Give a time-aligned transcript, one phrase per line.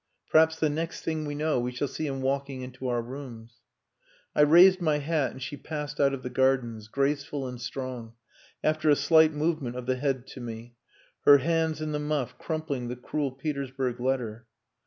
[0.31, 3.59] Perhaps the next thing we know, we shall see him walking into our rooms."
[4.35, 8.15] I raised my hat and she passed out of the gardens, graceful and strong,
[8.63, 10.73] after a slight movement of the head to me,
[11.25, 14.47] her hands in the muff, crumpling the cruel Petersburg letter.